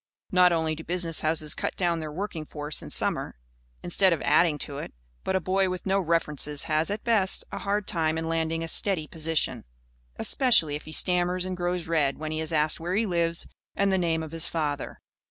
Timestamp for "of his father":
14.23-14.99